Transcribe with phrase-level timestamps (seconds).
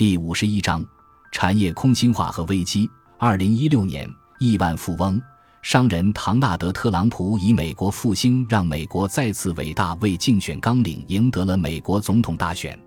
[0.00, 0.82] 第五十一章：
[1.30, 2.88] 产业空心化和危机。
[3.18, 5.20] 二零一六年，亿万富翁
[5.60, 12.80] 商人唐纳德·特朗普以“美国复兴让美国再次伟大”为竞选纲领，赢得了美国总统大选。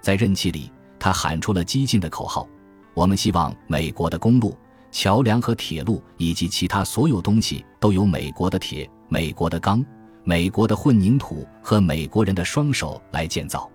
[0.00, 0.68] 在任期里，
[0.98, 2.44] 他喊出了激进的口号
[2.92, 4.52] ：“我们希望美国的公路、
[4.90, 9.80] 桥梁和铁路以及其他所有东西都由美国的铁、美国的钢、
[10.24, 13.70] 美国的混凝土和美国人的双手来建造。”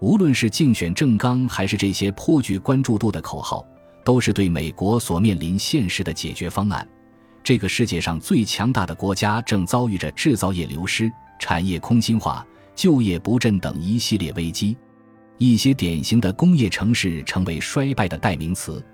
[0.00, 3.66] 无论是竞选政纲，还是这些颇具关注度的口号，
[4.04, 6.86] 都是对美国所面临现实的解决方案。
[7.42, 14.76] 这个世界上最强大的国家正遭遇着制造业流失、产业空心化、就业不振等一系列危机。
[15.38, 18.84] 一些典型的工业城市成为衰败的代名词，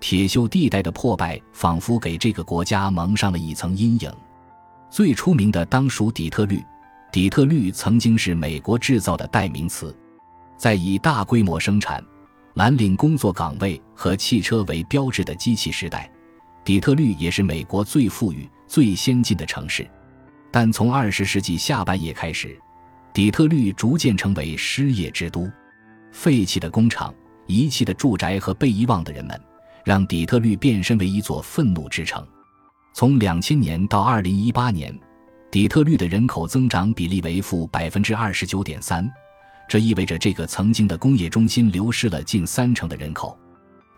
[0.00, 4.12] 铁锈地带的破败仿佛给这个国家蒙上了一层阴影。
[4.90, 6.62] 最出名的当属底特律。
[7.10, 9.94] 底特律曾经是美国制造的代名词。
[10.62, 12.00] 在以大规模生产、
[12.54, 16.08] 蓝领工作岗位和汽车为标志的机器时代，
[16.64, 19.84] 底特律也是美国最富裕、最先进的城市。
[20.52, 22.56] 但从二十世纪下半叶开始，
[23.12, 25.50] 底特律逐渐成为失业之都。
[26.12, 27.12] 废弃的工厂、
[27.48, 29.36] 遗弃的住宅和被遗忘的人们，
[29.84, 32.24] 让底特律变身为一座愤怒之城。
[32.94, 34.96] 从两千年到二零一八年，
[35.50, 39.12] 底特律的人口增长比例为负百分之二十九点三。
[39.68, 43.38] 这意味着这个曾经的工业中心流失了近三成的人口。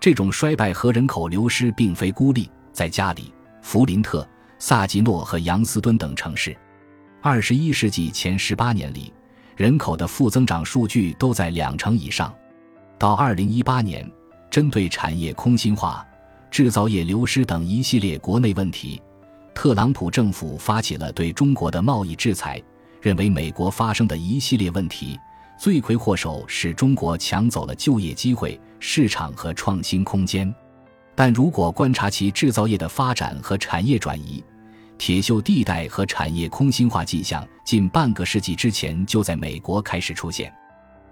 [0.01, 4.27] 这种衰败和人口流失并非孤立，在加里、弗林特、
[4.59, 6.55] 萨吉诺和杨斯敦等城市，
[7.23, 9.13] 二十一世纪前十八年里，
[9.57, 12.33] 人口的负增长数据都在两成以上。
[12.99, 14.09] 到二零一八年，
[14.51, 16.07] 针对产业空心化、
[16.51, 19.01] 制造业流失等一系列国内问题，
[19.55, 22.63] 特朗普政府发起了对中国的贸易制裁，
[23.01, 25.19] 认为美国发生的一系列问题。
[25.57, 30.53] 罪魁祸首是中国抢走了就业机会、市场和创新空间，
[31.15, 34.43] 但如果观察其制造业的发展和产业转移，
[34.99, 40.53] 铁锈地带和产业空心化迹象近半个世纪之前就在美国开始出现。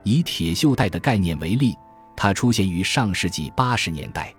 [0.03, 1.75] 以铁锈带的概念为例，
[2.17, 4.35] 它出现于上世纪八十年代。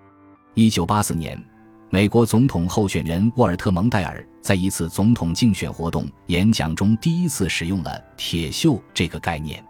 [0.53, 1.41] 一九八四年，
[1.89, 9.63] 美国总统候选人沃尔特·蒙代尔在一次总统竞选活动演讲中第一次使用了“铁锈”这个概念。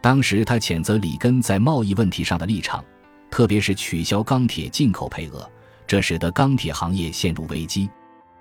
[0.00, 2.84] 当时他谴责里根在贸易问题上的立场，
[3.30, 5.48] 特别是取消钢铁进口配额，
[5.86, 7.88] 这使得钢铁行业陷入危机。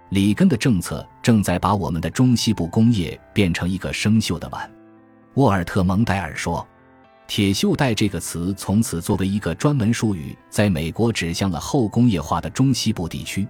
[0.10, 4.72] 里根的政策正在把我们的中西部工业变成一个生锈的碗。
[5.34, 6.66] 沃尔特·蒙代尔说
[7.28, 13.46] ：“铁锈带这个词从此作为一个专门术语，在美国指向了后工业化的中西部地区。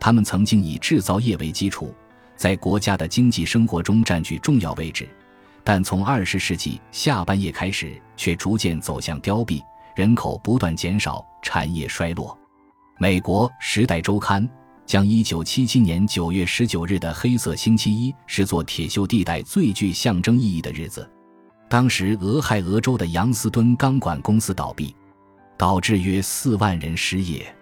[0.00, 1.92] 他们曾经以制造业为基础，
[2.36, 5.06] 在国家的经济生活中占据重要位置。”
[5.64, 9.62] 但从二十世纪下半叶开始，却逐渐走向凋敝，
[9.94, 12.36] 人口不断减少，产业衰落。
[12.98, 14.42] 美国《时代周刊》
[14.86, 21.08] 将一九七七年九月十九日的黑色星期一视作铁锈地带最具象征意义的日子。
[21.68, 24.96] 当时，俄亥俄州的杨斯敦钢管公司倒闭，
[25.58, 27.54] 导致约四万人失业。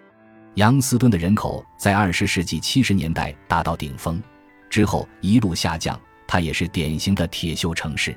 [0.55, 4.23] 杨斯敦的人口在二十世纪七十年代达到顶峰，
[4.69, 5.99] 之后一路下降。
[6.27, 8.15] 它也是典型的铁锈城市。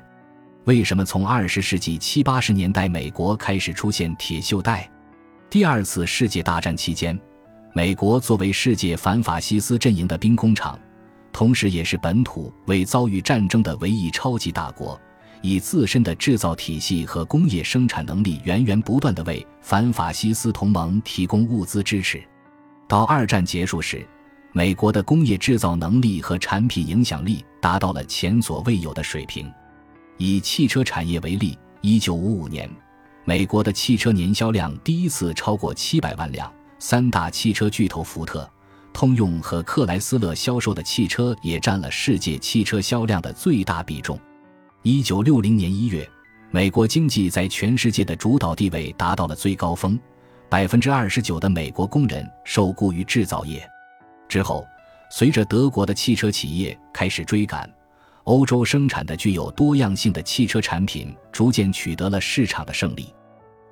[0.65, 4.87] 为什么从二十世纪七八十年代美国开始出现铁锈带？
[5.49, 7.19] 第二次世界大战期间，
[7.73, 10.79] 美国作为世界反法西斯阵营的兵工厂，
[11.33, 14.99] 同时也是本土为遭遇战争的唯一超级大国，
[15.41, 22.21] 以自身的制造体系和工业生产能力源源不断地为反法西斯同盟提供物资支持。
[22.87, 24.05] 到二战结束时，
[24.53, 29.51] 美国的工业制造能力和产品影响力达到了前所未有的水平。
[30.17, 32.69] 以汽车产业为例，1955年，
[33.23, 36.51] 美国的汽车年销量第一次超过700万辆。
[36.79, 38.49] 三大汽车巨头福特、
[38.91, 44.19] 通用和克莱斯勒销售的汽车也占了世界汽车销量的最大比重。
[44.83, 46.09] 1960年1月，
[46.49, 49.97] 美国经济在全世界的主导地位达到了最高峰
[50.49, 53.63] ，29%的美国工人受雇于制造业。
[54.31, 54.65] 之后，
[55.09, 57.69] 随着德国的汽车企业开始追赶，
[58.23, 63.13] 欧洲生产的具有多样性的汽车产品逐渐取得了市场的胜利。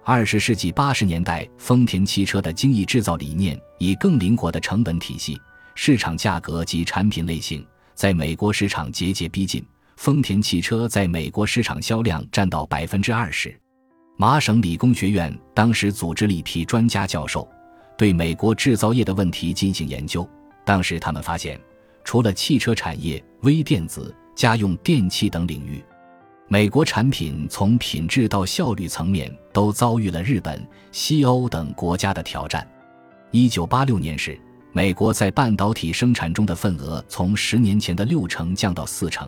[0.03, 5.39] 二十世纪八十年代，丰田汽车的精益制造理念以更灵活的成本体系、
[5.75, 7.65] 市场价格及产品类型，
[7.95, 9.65] 在美国市场节节逼近。
[9.95, 13.57] 丰田汽车在美国市场销量占到百分之二十。
[14.17, 17.47] 麻省理工学院当时组织了一批专家教授，
[17.97, 20.27] 对美国制造业的问题进行研究。
[20.69, 21.60] 当时他们发现，
[22.04, 25.83] 除了汽车产业、微电子、家用电器等领域，
[26.48, 32.69] 美国产品从品质到效率层面都遭遇了日本、西欧等国家的挑战。
[33.31, 34.39] 一九八六年时，
[34.71, 39.27] 美国在半导体生产中的份额从十年前的六成降到四成。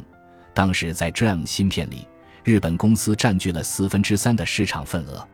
[0.54, 2.08] 当时在 DRAM 芯片里，
[2.44, 5.28] 日本公司占据了四分之三的市场份额。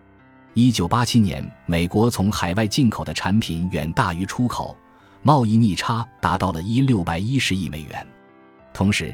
[0.54, 4.74] 一九八七年，美国从海外进口的产品远大于出口，
[5.28, 8.08] 贸易逆差达到了一六百一十亿美元。
[8.74, 9.14] 同时，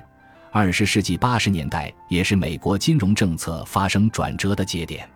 [0.52, 5.10] 二十世纪八十年代也是美国金融政策发生转折的节点，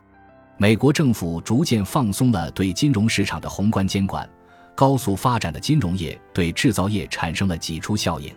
[0.58, 4.28] 美国政府逐渐放松了对金融市场的宏观监管，
[4.74, 8.34] 高速发展的金融业对制造业产生了挤出效应。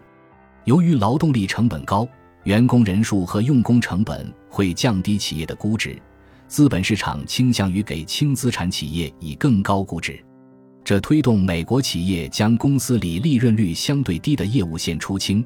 [0.67, 2.07] 由于劳动力成本高，
[2.45, 5.99] 员工人数和用工成本会降低企业的估值，
[6.47, 10.23] 资本市场倾向于给轻资产企业以更高估值，
[10.85, 15.45] 这推动美国企业将公司里利润率相对低的业务线出清。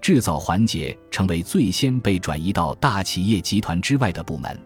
[0.00, 4.60] 制造环节成为最先被转移到大企业集团之外的部门，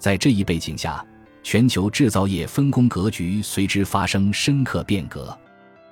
[0.00, 1.06] 在这一背景下，
[1.44, 5.38] 全球制造业分工格局随之发生深刻变革。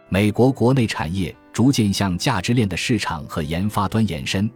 [0.09, 4.51] 美国国内产业逐渐向价值链的市场和研发端延伸，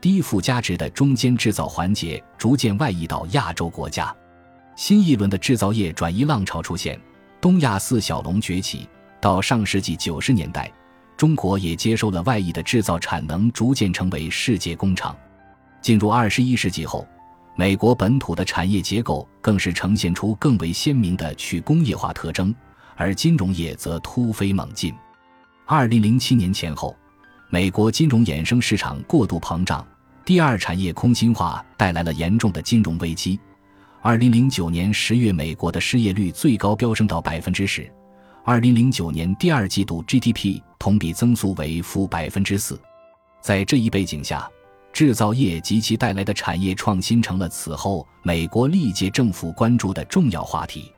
[0.00, 4.14] 低附加值的中间制造环节逐渐外溢到亚洲国家。
[4.76, 6.98] 新一轮的制造业转移浪潮出现，
[7.42, 8.88] 东亚四小龙崛起。
[9.20, 10.72] 到上世纪九十年代。
[11.16, 15.16] 中国也接收了外溢的制造产能，逐渐成为世界工厂。
[15.80, 17.06] 进入二十一世纪后，
[17.56, 22.52] 美国本土的产业结构更是呈现出更为鲜明的去工业化特征，
[22.96, 24.92] 而金融业则突飞猛进。
[25.66, 26.96] 二零零七年前后，
[27.50, 29.86] 美国金融衍生市场过度膨胀，
[30.24, 33.38] 第二产业空心化带来了严重的金融危机。
[34.04, 37.88] 二零零九年十月，美国的失业率最高飙升到百分之十。
[38.44, 42.76] 二零零九年第二季度 GDP 同比增速为负百分之四，
[43.40, 44.50] 在这一背景下，
[44.92, 50.90] 制造业及其带来的产业创新成了此后美国历届政府关注的重要话题。